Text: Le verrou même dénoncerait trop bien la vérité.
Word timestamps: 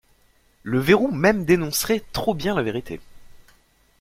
Le 0.63 0.79
verrou 0.79 1.11
même 1.11 1.45
dénoncerait 1.45 2.03
trop 2.11 2.33
bien 2.33 2.55
la 2.55 2.63
vérité. 2.63 2.99